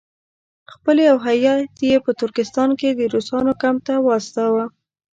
[0.71, 4.65] خپل یو هیات یې په ترکستان کې د روسانو کمپ ته واستاوه.